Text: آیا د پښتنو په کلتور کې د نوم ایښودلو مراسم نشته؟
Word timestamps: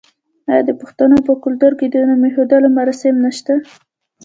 آیا 0.51 0.63
د 0.69 0.71
پښتنو 0.81 1.17
په 1.27 1.33
کلتور 1.43 1.73
کې 1.79 1.85
د 1.89 1.95
نوم 2.09 2.21
ایښودلو 2.27 2.69
مراسم 2.77 3.13
نشته؟ 3.25 3.53